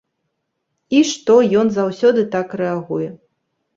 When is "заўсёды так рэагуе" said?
1.75-3.09